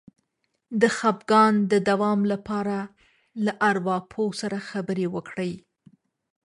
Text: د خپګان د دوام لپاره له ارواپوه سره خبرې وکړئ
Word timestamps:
د 0.81 0.83
خپګان 0.97 1.53
د 1.71 1.73
دوام 1.89 2.19
لپاره 2.31 2.77
له 3.45 3.51
ارواپوه 3.69 4.31
سره 4.41 4.57
خبرې 4.69 5.07
وکړئ 5.15 5.53